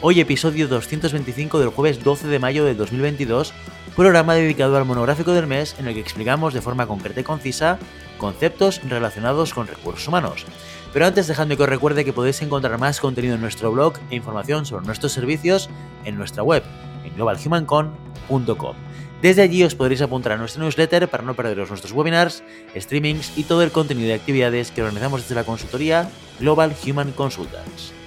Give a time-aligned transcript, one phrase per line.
[0.00, 3.54] Hoy episodio 225 del jueves 12 de mayo de 2022,
[3.96, 7.78] programa dedicado al monográfico del mes en el que explicamos de forma concreta y concisa
[8.18, 10.44] conceptos relacionados con recursos humanos.
[10.92, 14.16] Pero antes dejando que os recuerde que podéis encontrar más contenido en nuestro blog e
[14.16, 15.70] información sobre nuestros servicios
[16.04, 16.62] en nuestra web,
[17.04, 18.76] en globalhumancon.com.
[19.22, 22.42] Desde allí os podréis apuntar a nuestra newsletter para no perderos nuestros webinars,
[22.76, 28.03] streamings y todo el contenido de actividades que organizamos desde la consultoría Global Human Consultants.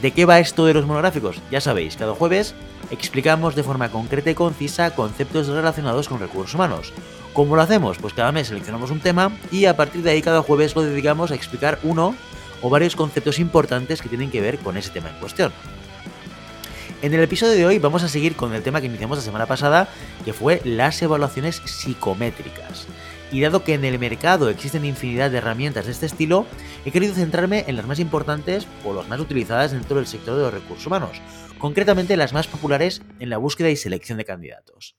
[0.00, 1.40] ¿De qué va esto de los monográficos?
[1.50, 2.54] Ya sabéis, cada jueves
[2.90, 6.92] explicamos de forma concreta y concisa conceptos relacionados con recursos humanos.
[7.32, 7.96] ¿Cómo lo hacemos?
[7.96, 11.30] Pues cada mes seleccionamos un tema y a partir de ahí cada jueves lo dedicamos
[11.30, 12.14] a explicar uno
[12.60, 15.50] o varios conceptos importantes que tienen que ver con ese tema en cuestión.
[17.00, 19.46] En el episodio de hoy vamos a seguir con el tema que iniciamos la semana
[19.46, 19.88] pasada,
[20.26, 22.86] que fue las evaluaciones psicométricas.
[23.32, 26.46] Y dado que en el mercado existen infinidad de herramientas de este estilo,
[26.84, 30.42] he querido centrarme en las más importantes o las más utilizadas dentro del sector de
[30.42, 31.20] los recursos humanos,
[31.58, 34.96] concretamente las más populares en la búsqueda y selección de candidatos.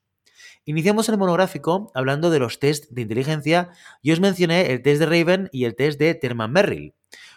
[0.66, 3.70] Iniciamos el monográfico hablando de los test de inteligencia
[4.02, 6.94] y os mencioné el test de Raven y el test de Terman Merrill.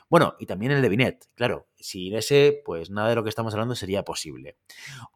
[0.09, 1.70] Bueno, y también el de Binet, claro.
[1.80, 4.58] Sin ese, pues nada de lo que estamos hablando sería posible.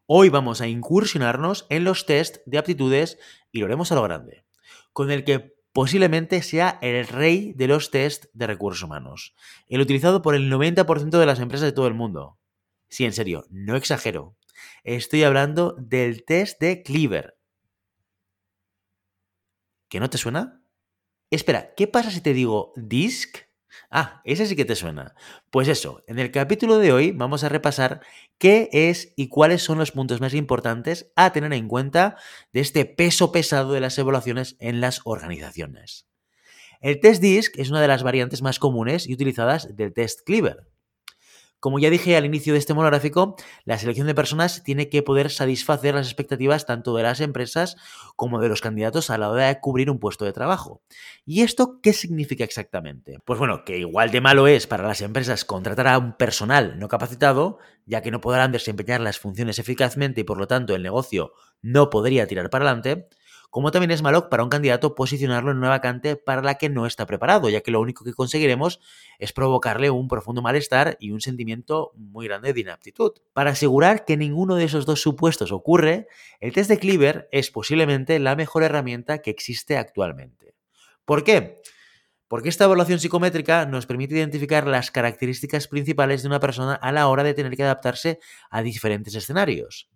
[0.06, 3.20] Hoy vamos a incursionarnos en los test de aptitudes
[3.52, 4.46] y lo haremos a lo grande,
[4.94, 9.36] con el que posiblemente sea el rey de los test de recursos humanos,
[9.68, 12.40] el utilizado por el 90% de las empresas de todo el mundo.
[12.88, 14.38] Sí, en serio, no exagero.
[14.86, 17.38] Estoy hablando del test de Cleaver.
[19.90, 20.64] ¿Que no te suena?
[21.30, 23.45] Espera, ¿qué pasa si te digo DISC?
[23.90, 25.16] Ah, ese sí que te suena.
[25.52, 28.02] Pues eso, en el capítulo de hoy vamos a repasar
[28.38, 32.18] qué es y cuáles son los puntos más importantes a tener en cuenta
[32.54, 36.08] de este peso pesado de las evaluaciones en las organizaciones.
[36.82, 40.68] El test DISC es una de las variantes más comunes y utilizadas del test Cleaver.
[41.66, 45.32] Como ya dije al inicio de este monográfico, la selección de personas tiene que poder
[45.32, 47.76] satisfacer las expectativas tanto de las empresas
[48.16, 50.84] como de los candidatos a la hora de cubrir un puesto de trabajo.
[51.26, 53.18] ¿Y esto qué significa exactamente?
[53.26, 56.88] Pues bueno, que igual de malo es para las empresas contratar a un personal no
[56.88, 61.34] capacitado, ya que no podrán desempeñar las funciones eficazmente y por lo tanto el negocio
[61.64, 63.08] no podría tirar para adelante,
[63.56, 66.86] como también es malo para un candidato posicionarlo en una vacante para la que no
[66.86, 68.82] está preparado, ya que lo único que conseguiremos
[69.18, 73.14] es provocarle un profundo malestar y un sentimiento muy grande de inaptitud.
[73.32, 76.10] Para asegurar que ninguno de esos dos supuestos ocurre,
[76.42, 80.54] el test de Cleaver es posiblemente la mejor herramienta que existe actualmente.
[81.06, 81.62] ¿Por qué?
[82.28, 87.08] Porque esta evaluación psicométrica nos permite identificar las características principales de una persona a la
[87.08, 89.90] hora de tener que adaptarse a diferentes escenarios.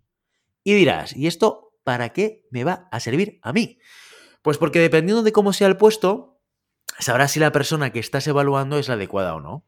[0.64, 3.80] Y dirás, ¿y esto ¿para qué me va a servir a mí?
[4.42, 6.40] Pues porque dependiendo de cómo sea el puesto,
[7.00, 9.66] sabrás si la persona que estás evaluando es la adecuada o no.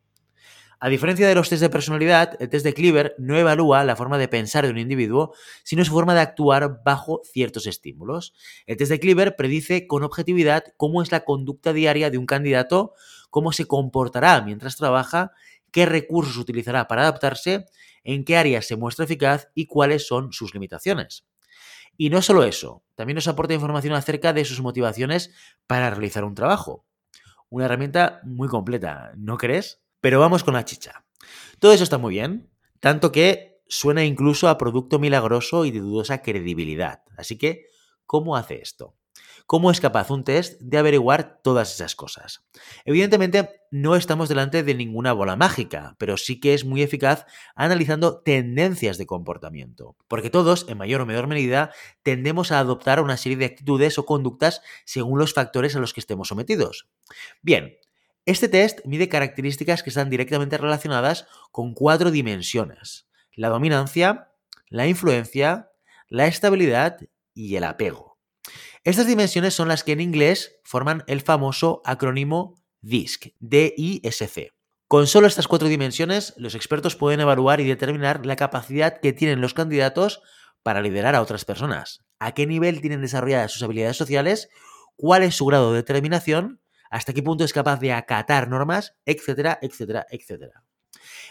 [0.79, 4.19] A diferencia de los test de personalidad, el test de Cleaver no evalúa la forma
[4.19, 5.35] de pensar de un individuo,
[5.65, 8.35] sino su forma de actuar bajo ciertos estímulos.
[8.67, 12.95] El test de Cleaver predice con objetividad cómo es la conducta diaria de un candidato,
[13.31, 15.33] cómo se comportará mientras trabaja,
[15.73, 17.67] qué recursos utilizará para adaptarse,
[18.05, 21.27] en qué áreas se muestra eficaz y cuáles son sus limitaciones.
[22.03, 25.33] Y no solo eso, también nos aporta información acerca de sus motivaciones
[25.69, 26.85] para realizar un trabajo.
[27.49, 29.85] Una herramienta muy completa, ¿no crees?
[30.01, 31.05] Pero vamos con la chicha.
[31.61, 36.23] Todo eso está muy bien, tanto que suena incluso a producto milagroso y de dudosa
[36.23, 37.05] credibilidad.
[37.17, 37.67] Así que,
[38.05, 38.97] ¿cómo hace esto?
[39.47, 42.45] ¿Cómo es capaz un test de averiguar todas esas cosas?
[42.85, 48.21] Evidentemente, no estamos delante de ninguna bola mágica, pero sí que es muy eficaz analizando
[48.23, 49.97] tendencias de comportamiento.
[50.09, 51.73] Porque todos, en mayor o menor medida,
[52.03, 56.01] tendemos a adoptar una serie de actitudes o conductas según los factores a los que
[56.01, 56.89] estemos sometidos.
[57.43, 57.77] Bien,
[58.25, 63.09] este test mide características que están directamente relacionadas con cuatro dimensiones.
[63.35, 64.31] La dominancia,
[64.69, 65.71] la influencia,
[66.09, 66.99] la estabilidad
[67.35, 68.12] y el apego.
[68.85, 74.51] Estas dimensiones son las que en inglés forman el famoso acrónimo DISC, D-I-S-C.
[74.89, 79.41] Con solo estas cuatro dimensiones, los expertos pueden evaluar y determinar la capacidad que tienen
[79.41, 80.21] los candidatos
[80.65, 84.49] para liderar a otras personas, a qué nivel tienen desarrolladas sus habilidades sociales,
[84.97, 89.61] cuál es su grado de determinación, hasta qué punto es capaz de acatar normas, etcétera,
[89.63, 90.65] etcétera, etcétera.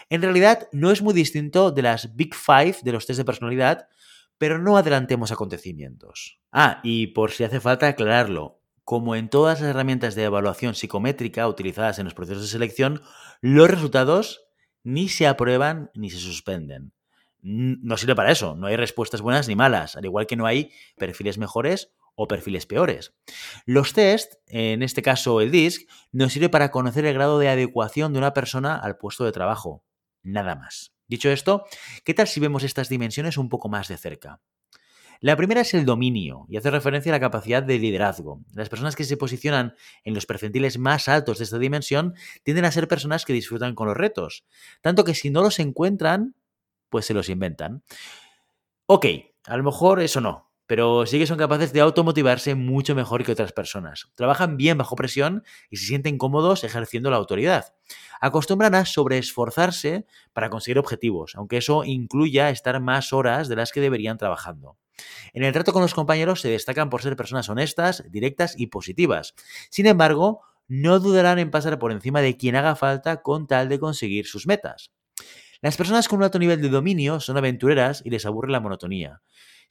[0.08, 3.88] En realidad no es muy distinto de las Big Five de los test de personalidad,
[4.38, 6.40] pero no adelantemos acontecimientos.
[6.50, 11.46] Ah, y por si hace falta aclararlo, como en todas las herramientas de evaluación psicométrica
[11.48, 13.02] utilizadas en los procesos de selección,
[13.40, 14.46] los resultados
[14.82, 16.92] ni se aprueban ni se suspenden.
[17.40, 20.70] No sirve para eso, no hay respuestas buenas ni malas, al igual que no hay
[20.96, 23.14] perfiles mejores o perfiles peores.
[23.66, 28.12] Los test, en este caso el DISC, nos sirve para conocer el grado de adecuación
[28.12, 29.84] de una persona al puesto de trabajo.
[30.22, 30.92] Nada más.
[31.12, 31.66] Dicho esto,
[32.04, 34.40] ¿qué tal si vemos estas dimensiones un poco más de cerca?
[35.20, 38.40] La primera es el dominio y hace referencia a la capacidad de liderazgo.
[38.54, 39.74] Las personas que se posicionan
[40.04, 42.14] en los percentiles más altos de esta dimensión
[42.44, 44.46] tienden a ser personas que disfrutan con los retos,
[44.80, 46.34] tanto que si no los encuentran,
[46.88, 47.82] pues se los inventan.
[48.86, 49.04] Ok,
[49.44, 53.32] a lo mejor eso no, pero sí que son capaces de automotivarse mucho mejor que
[53.32, 54.08] otras personas.
[54.14, 57.74] Trabajan bien bajo presión y se sienten cómodos ejerciendo la autoridad.
[58.22, 63.82] Acostumbran a sobreesforzarse para conseguir objetivos, aunque eso incluya estar más horas de las que
[63.82, 64.78] deberían trabajando.
[65.34, 69.34] En el trato con los compañeros se destacan por ser personas honestas, directas y positivas.
[69.68, 73.78] Sin embargo, no dudarán en pasar por encima de quien haga falta con tal de
[73.78, 74.90] conseguir sus metas.
[75.60, 79.20] Las personas con un alto nivel de dominio son aventureras y les aburre la monotonía.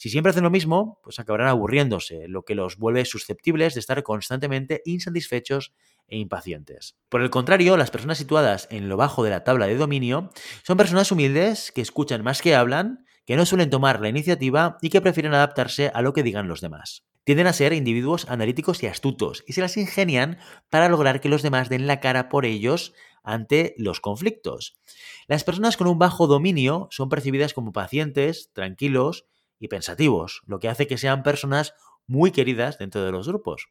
[0.02, 4.02] Si siempre hacen lo mismo, pues acabarán aburriéndose, lo que los vuelve susceptibles de estar
[4.02, 5.74] constantemente insatisfechos
[6.08, 6.96] e impacientes.
[7.08, 10.32] Por el contrario, las personas situadas en lo bajo de la tabla de dominio
[10.64, 14.90] son personas humildes que escuchan más que hablan, que no suelen tomar la iniciativa y
[14.90, 17.04] que prefieren adaptarse a lo que digan los demás.
[17.24, 20.40] Tienden a ser individuos analíticos y astutos y se las ingenian
[20.72, 24.80] para lograr que los demás den la cara por ellos ante los conflictos.
[25.28, 29.28] Las personas con un bajo dominio son percibidas como pacientes, tranquilos
[29.62, 31.76] y pensativos, lo que hace que sean personas
[32.08, 33.70] muy queridas dentro de los grupos.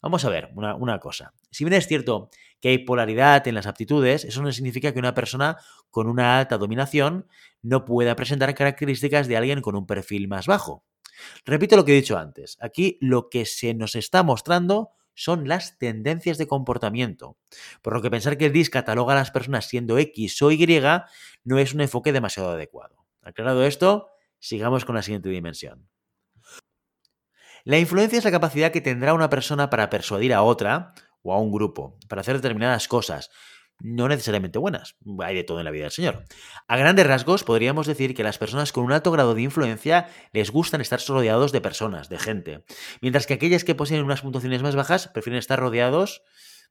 [0.00, 1.34] Vamos a ver una, cosa.
[1.50, 2.30] Si bien es cierto
[2.60, 5.58] que hay polaridad en las aptitudes, eso no significa que una persona
[5.90, 7.26] con una alta dominación
[7.60, 10.86] no pueda presentar características de alguien con un perfil más bajo.
[11.44, 12.56] Repito lo que he dicho antes.
[12.62, 17.36] Aquí lo que se nos está mostrando son las tendencias de comportamiento.
[17.82, 20.80] Por lo que pensar que el DIS cataloga a las personas siendo X o Y
[21.44, 23.04] no es un enfoque demasiado adecuado.
[23.22, 24.08] Aclarado esto,
[24.40, 25.88] sigamos con la siguiente dimensión.
[27.64, 31.38] La influencia es la capacidad que tendrá una persona para persuadir a otra o a
[31.38, 33.30] un grupo, para hacer determinadas cosas,
[33.82, 34.96] no necesariamente buenas.
[35.22, 36.24] Hay de todo en la vida del Señor.
[36.68, 40.50] A grandes rasgos, podríamos decir que las personas con un alto grado de influencia les
[40.50, 42.64] gustan estar rodeados de personas, de gente,
[43.00, 46.22] mientras que aquellas que poseen unas puntuaciones más bajas prefieren estar rodeados,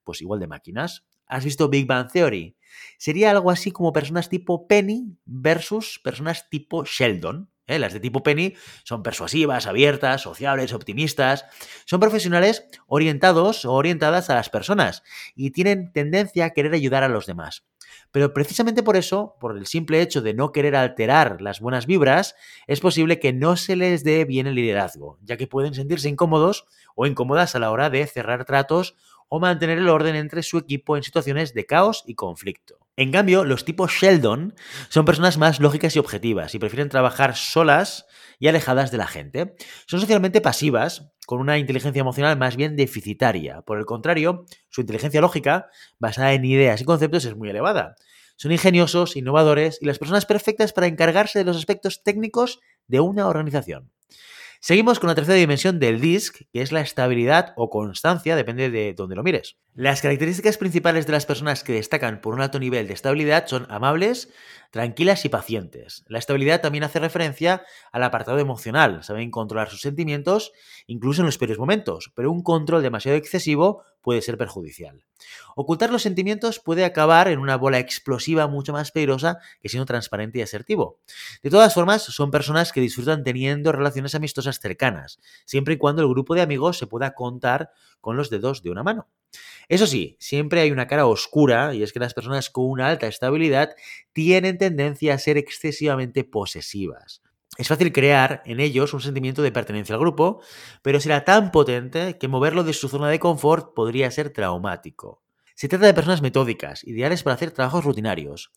[0.04, 1.06] pues igual de máquinas.
[1.26, 2.58] ¿Has visto Big Bang Theory?
[2.98, 7.49] Sería algo así como personas tipo Penny versus personas tipo Sheldon.
[7.70, 7.80] ¿Eh?
[7.80, 11.46] Las de tipo Penny son persuasivas, abiertas, sociables, optimistas.
[11.86, 15.04] Son profesionales orientados o orientadas a las personas
[15.36, 17.64] y tienen tendencia a querer ayudar a los demás.
[18.12, 22.36] Pero precisamente por eso, por el simple hecho de no querer alterar las buenas vibras,
[22.68, 26.66] es posible que no se les dé bien el liderazgo, ya que pueden sentirse incómodos
[26.96, 28.96] o incómodas a la hora de cerrar tratos
[29.28, 32.79] o mantener el orden entre su equipo en situaciones de caos y conflicto.
[33.00, 34.56] En cambio, los tipos Sheldon
[34.90, 38.06] son personas más lógicas y objetivas y prefieren trabajar solas
[38.40, 39.56] y alejadas de la gente.
[39.88, 43.62] Son socialmente pasivas, con una inteligencia emocional más bien deficitaria.
[43.62, 47.96] Por el contrario, su inteligencia lógica, basada en ideas y conceptos, es muy elevada.
[48.36, 53.30] Son ingeniosos, innovadores y las personas perfectas para encargarse de los aspectos técnicos de una
[53.30, 53.94] organización.
[54.62, 58.94] Seguimos con la tercera dimensión del DISC, que es la estabilidad o constancia, depende de
[58.94, 59.56] dónde lo mires.
[59.74, 63.68] Las características principales de las personas que destacan por un alto nivel de estabilidad son
[63.70, 64.34] amables,
[64.70, 66.04] tranquilas y pacientes.
[66.08, 67.64] La estabilidad también hace referencia
[67.94, 70.52] al apartado emocional, saben controlar sus sentimientos,
[70.88, 75.04] incluso en los peores momentos, pero un control demasiado excesivo puede ser perjudicial.
[75.56, 80.40] Ocultar los sentimientos puede acabar en una bola explosiva mucho más peligrosa que siendo transparente
[80.40, 81.00] y asertivo.
[81.44, 86.10] De todas formas, son personas que disfrutan teniendo relaciones amistosas cercanas, siempre y cuando el
[86.10, 89.08] grupo de amigos se pueda contar con los dedos de una mano.
[89.68, 93.08] Eso sí, siempre hay una cara oscura y es que las personas con una alta
[93.08, 93.76] estabilidad
[94.14, 97.22] tienen tendencia a ser excesivamente posesivas.
[97.60, 100.42] Es fácil crear en ellos un sentimiento de pertenencia al grupo,
[100.82, 105.26] pero será tan potente que moverlo de su zona de confort podría ser traumático.
[105.56, 108.54] Se trata de personas metódicas, ideales para hacer trabajos rutinarios.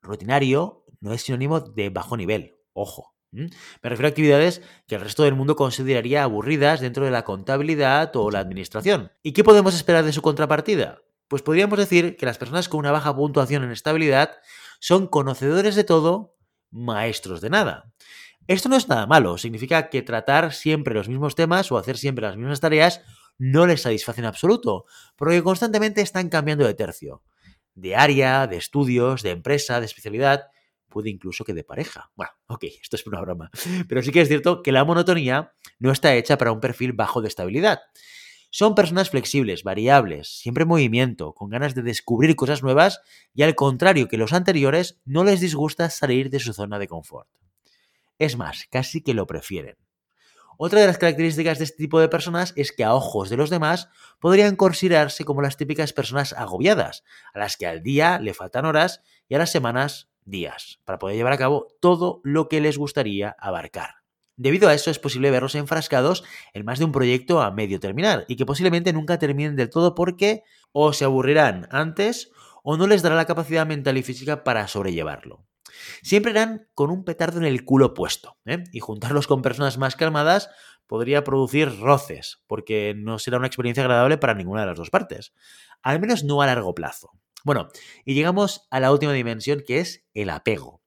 [0.00, 3.14] Rutinario no es sinónimo de bajo nivel, ojo.
[3.30, 3.50] Me
[3.82, 8.30] refiero a actividades que el resto del mundo consideraría aburridas dentro de la contabilidad o
[8.30, 9.12] la administración.
[9.22, 11.02] ¿Y qué podemos esperar de su contrapartida?
[11.28, 14.30] Pues podríamos decir que las personas con una baja puntuación en estabilidad
[14.80, 16.38] son conocedores de todo,
[16.70, 17.93] maestros de nada.
[18.46, 22.26] Esto no es nada malo, significa que tratar siempre los mismos temas o hacer siempre
[22.26, 23.00] las mismas tareas
[23.38, 24.84] no les satisface en absoluto,
[25.16, 27.22] porque constantemente están cambiando de tercio.
[27.74, 30.44] de área, de estudios, de empresa, de especialidad,
[30.88, 32.12] puede incluso que de pareja.
[32.14, 33.50] Bueno, ok, esto es una broma.
[33.88, 37.20] Pero sí que es cierto que la monotonía no está hecha para un perfil bajo
[37.20, 37.80] de estabilidad.
[38.50, 43.00] Son personas flexibles, variables, siempre en movimiento, con ganas de descubrir cosas nuevas
[43.34, 47.28] y al contrario que los anteriores, no les disgusta salir de su zona de confort.
[48.18, 49.76] Es más, casi que lo prefieren.
[50.56, 53.50] Otra de las características de este tipo de personas es que a ojos de los
[53.50, 53.88] demás
[54.20, 57.02] podrían considerarse como las típicas personas agobiadas,
[57.32, 61.16] a las que al día le faltan horas y a las semanas días, para poder
[61.16, 64.04] llevar a cabo todo lo que les gustaría abarcar.
[64.36, 68.24] Debido a eso es posible verlos enfrascados en más de un proyecto a medio terminar
[68.26, 70.42] y que posiblemente nunca terminen del todo porque
[70.72, 72.30] o se aburrirán antes
[72.64, 75.44] o no les dará la capacidad mental y física para sobrellevarlo.
[76.02, 78.64] Siempre irán con un petardo en el culo puesto ¿eh?
[78.72, 80.50] y juntarlos con personas más calmadas
[80.86, 85.32] podría producir roces porque no será una experiencia agradable para ninguna de las dos partes,
[85.82, 87.10] al menos no a largo plazo.
[87.44, 87.68] Bueno,
[88.04, 90.82] y llegamos a la última dimensión que es el apego.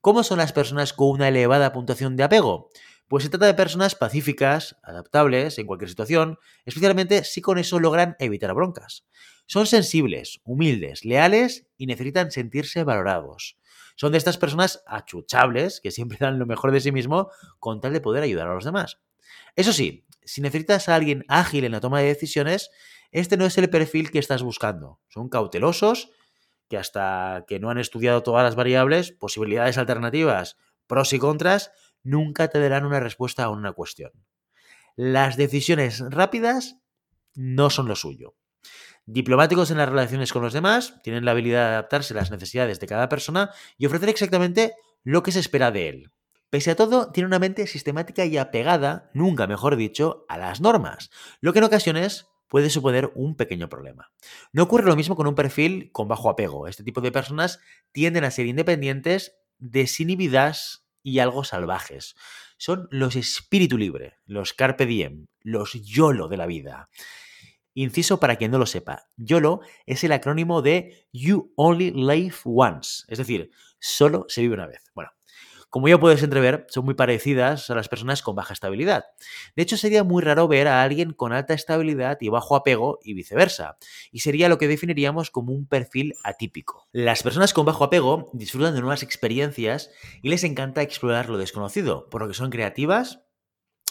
[0.00, 2.70] ¿Cómo son las personas con una elevada puntuación de apego?
[3.08, 8.16] Pues se trata de personas pacíficas, adaptables en cualquier situación, especialmente si con eso logran
[8.18, 9.06] evitar broncas.
[9.46, 13.58] Son sensibles, humildes, leales y necesitan sentirse valorados.
[13.98, 17.92] Son de estas personas achuchables que siempre dan lo mejor de sí mismo con tal
[17.92, 19.00] de poder ayudar a los demás.
[19.56, 22.70] Eso sí, si necesitas a alguien ágil en la toma de decisiones,
[23.10, 25.00] este no es el perfil que estás buscando.
[25.08, 26.12] Son cautelosos,
[26.68, 31.72] que hasta que no han estudiado todas las variables, posibilidades alternativas, pros y contras,
[32.04, 34.12] nunca te darán una respuesta a una cuestión.
[34.94, 36.76] Las decisiones rápidas
[37.34, 38.36] no son lo suyo.
[39.10, 42.78] Diplomáticos en las relaciones con los demás, tienen la habilidad de adaptarse a las necesidades
[42.78, 46.12] de cada persona y ofrecer exactamente lo que se espera de él.
[46.50, 51.08] Pese a todo, tiene una mente sistemática y apegada, nunca mejor dicho, a las normas,
[51.40, 54.12] lo que en ocasiones puede suponer un pequeño problema.
[54.52, 56.68] No ocurre lo mismo con un perfil con bajo apego.
[56.68, 57.60] Este tipo de personas
[57.92, 62.14] tienden a ser independientes, desinhibidas y algo salvajes.
[62.58, 66.90] Son los espíritu libre, los carpe diem, los YOLO de la vida.
[67.80, 73.04] Inciso para quien no lo sepa, YOLO es el acrónimo de You Only Live Once,
[73.06, 74.82] es decir, solo se vive una vez.
[74.96, 75.12] Bueno,
[75.70, 79.04] como ya puedes entrever, son muy parecidas a las personas con baja estabilidad.
[79.54, 83.14] De hecho, sería muy raro ver a alguien con alta estabilidad y bajo apego y
[83.14, 83.76] viceversa,
[84.10, 86.88] y sería lo que definiríamos como un perfil atípico.
[86.90, 92.08] Las personas con bajo apego disfrutan de nuevas experiencias y les encanta explorar lo desconocido,
[92.10, 93.20] por lo que son creativas,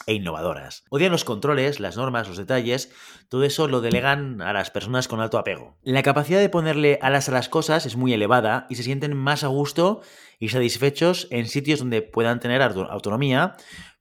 [0.08, 0.86] e innovadoras.
[0.90, 2.92] Odian los controles, las normas, los detalles,
[3.30, 5.78] todo eso lo delegan a las personas con alto apego.
[5.84, 9.44] La capacidad de ponerle alas a las cosas es muy elevada y se sienten más
[9.44, 10.02] a gusto
[10.40, 13.56] y satisfechos en sitios donde puedan tener autonomía,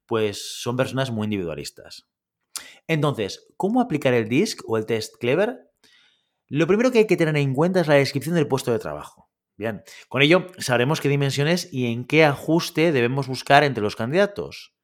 [0.06, 2.06] pues son personas muy individualistas.
[2.86, 5.72] Entonces, ¿cómo aplicar el DISC o el test Clever?
[6.48, 9.28] Lo primero que hay que tener en cuenta es la descripción del puesto de trabajo.
[9.56, 14.75] Bien, con ello sabremos qué dimensiones y en qué ajuste debemos buscar entre los candidatos.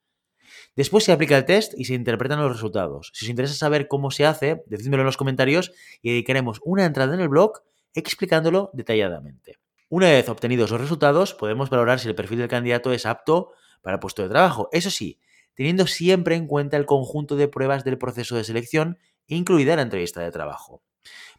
[0.75, 3.11] Después se aplica el test y se interpretan los resultados.
[3.15, 7.15] Si os interesa saber cómo se hace, decídmelo en los comentarios y dedicaremos una entrada
[7.15, 7.63] en el blog
[7.95, 9.59] explicándolo detalladamente.
[9.89, 13.53] Una vez obtenidos los resultados, podemos valorar si el perfil del candidato es apto
[13.83, 14.71] para el puesto de trabajo.
[14.73, 15.21] Eso sí,
[15.55, 20.23] teniendo siempre en cuenta el conjunto de pruebas del proceso de selección, incluida la entrevista
[20.23, 20.83] de trabajo.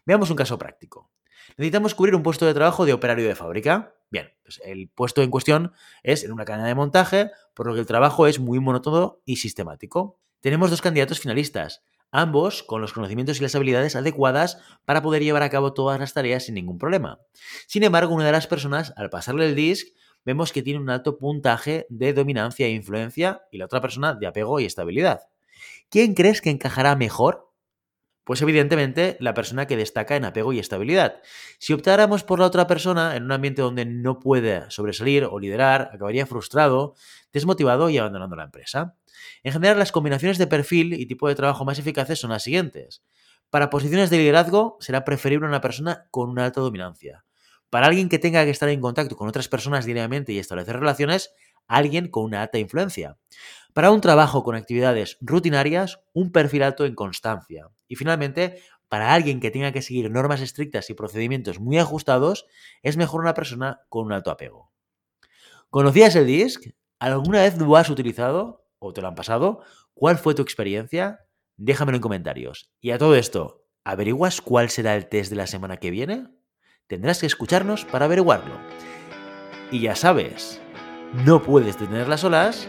[0.06, 1.10] Veamos un caso práctico.
[1.56, 3.94] Necesitamos cubrir un puesto de trabajo de operario de fábrica.
[4.14, 5.72] Bien, pues el puesto en cuestión
[6.04, 9.38] es en una cadena de montaje, por lo que el trabajo es muy monótono y
[9.38, 10.20] sistemático.
[10.38, 15.42] Tenemos dos candidatos finalistas, ambos con los conocimientos y las habilidades adecuadas para poder llevar
[15.42, 17.18] a cabo todas las tareas sin ningún problema.
[17.66, 19.88] Sin embargo, una de las personas, al pasarle el disc,
[20.24, 24.28] vemos que tiene un alto puntaje de dominancia e influencia y la otra persona de
[24.28, 25.22] apego y estabilidad.
[25.90, 27.52] ¿Quién crees que encajará mejor
[28.24, 31.20] pues evidentemente la persona que destaca en apego y estabilidad.
[31.58, 35.90] Si optáramos por la otra persona en un ambiente donde no puede sobresalir o liderar,
[35.92, 36.94] acabaría frustrado,
[37.32, 38.96] desmotivado y abandonando la empresa.
[39.42, 43.04] En general, las combinaciones de perfil y tipo de trabajo más eficaces son las siguientes.
[43.50, 47.24] Para posiciones de liderazgo será preferible una persona con una alta dominancia.
[47.70, 51.32] Para alguien que tenga que estar en contacto con otras personas diariamente y establecer relaciones,
[51.66, 53.16] alguien con una alta influencia.
[53.74, 57.70] Para un trabajo con actividades rutinarias, un perfil alto en constancia.
[57.88, 62.46] Y finalmente, para alguien que tenga que seguir normas estrictas y procedimientos muy ajustados,
[62.82, 64.70] es mejor una persona con un alto apego.
[65.70, 66.72] ¿Conocías el DISC?
[67.00, 69.62] ¿Alguna vez lo has utilizado o te lo han pasado?
[69.92, 71.26] ¿Cuál fue tu experiencia?
[71.56, 72.70] Déjamelo en comentarios.
[72.80, 76.28] Y a todo esto, ¿averiguas cuál será el test de la semana que viene?
[76.86, 78.54] Tendrás que escucharnos para averiguarlo.
[79.72, 80.60] Y ya sabes,
[81.26, 82.68] no puedes detener las olas,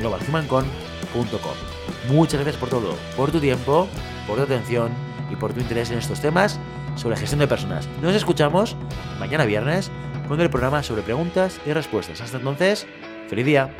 [0.00, 1.54] en globalhumancom.com.
[2.08, 3.88] Muchas gracias por todo, por tu tiempo,
[4.26, 4.90] por tu atención
[5.30, 6.58] y por tu interés en estos temas
[6.96, 7.88] sobre gestión de personas.
[8.02, 8.76] Nos escuchamos
[9.18, 9.90] mañana viernes
[10.28, 12.20] con el programa sobre preguntas y respuestas.
[12.20, 12.86] Hasta entonces,
[13.28, 13.70] feliz día.